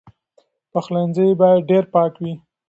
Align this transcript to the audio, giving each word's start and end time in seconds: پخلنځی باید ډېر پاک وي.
پخلنځی 0.71 1.29
باید 1.39 1.61
ډېر 1.69 1.83
پاک 1.93 2.13
وي. 2.21 2.33